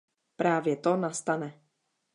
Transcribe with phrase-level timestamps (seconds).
[0.35, 1.61] Právě to nastane.